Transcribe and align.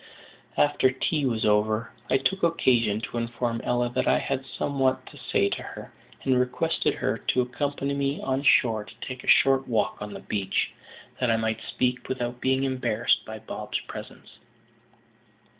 After 0.57 0.89
tea 0.89 1.27
was 1.27 1.45
over, 1.45 1.91
I 2.09 2.17
took 2.17 2.41
occasion 2.41 3.01
to 3.01 3.19
inform 3.19 3.61
Ella 3.63 3.87
that 3.93 4.07
I 4.07 4.17
had 4.17 4.43
somewhat 4.57 5.05
to 5.05 5.17
say 5.19 5.47
to 5.49 5.61
her, 5.61 5.93
and 6.23 6.39
requested 6.39 6.95
her 6.95 7.19
to 7.19 7.41
accompany 7.41 7.93
me 7.93 8.19
on 8.19 8.41
shore 8.41 8.81
and 8.81 8.93
take 8.99 9.23
a 9.23 9.27
short 9.27 9.67
walk 9.67 9.99
on 10.01 10.15
the 10.15 10.19
beach, 10.21 10.71
that 11.19 11.29
I 11.29 11.37
might 11.37 11.61
speak 11.61 12.09
without 12.09 12.41
being 12.41 12.63
embarrassed 12.63 13.23
by 13.25 13.37
Bob's 13.37 13.79
presence. 13.81 14.39